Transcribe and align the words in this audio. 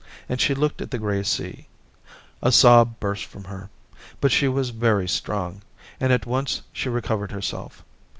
And 0.27 0.41
she 0.41 0.55
looked 0.55 0.81
at 0.81 0.89
the 0.89 0.97
grey 0.97 1.21
sea; 1.21 1.67
a 2.41 2.51
sob 2.51 2.99
burst 2.99 3.23
from 3.25 3.43
her; 3.43 3.69
but 4.19 4.31
she 4.31 4.47
was 4.47 4.71
very 4.71 5.07
strong, 5.07 5.61
and 5.99 6.11
at 6.11 6.25
once 6.25 6.63
she 6.73 6.89
recovered 6.89 7.31
her 7.31 7.39
self. 7.43 7.85